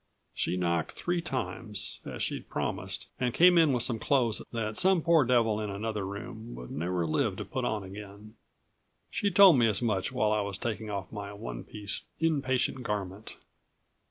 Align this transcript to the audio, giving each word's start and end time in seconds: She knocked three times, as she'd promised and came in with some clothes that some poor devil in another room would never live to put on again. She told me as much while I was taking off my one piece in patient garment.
She 0.33 0.57
knocked 0.57 0.93
three 0.93 1.21
times, 1.21 1.99
as 2.05 2.23
she'd 2.23 2.49
promised 2.49 3.07
and 3.19 3.35
came 3.35 3.55
in 3.59 3.71
with 3.71 3.83
some 3.83 3.99
clothes 3.99 4.41
that 4.51 4.75
some 4.75 5.03
poor 5.03 5.23
devil 5.25 5.61
in 5.61 5.69
another 5.69 6.07
room 6.07 6.55
would 6.55 6.71
never 6.71 7.05
live 7.05 7.35
to 7.35 7.45
put 7.45 7.65
on 7.65 7.83
again. 7.83 8.33
She 9.11 9.29
told 9.29 9.59
me 9.59 9.67
as 9.67 9.79
much 9.83 10.11
while 10.11 10.31
I 10.31 10.41
was 10.41 10.57
taking 10.57 10.89
off 10.89 11.11
my 11.11 11.31
one 11.33 11.63
piece 11.63 12.03
in 12.19 12.41
patient 12.41 12.81
garment. 12.81 13.37